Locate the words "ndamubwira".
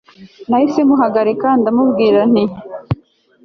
1.59-2.19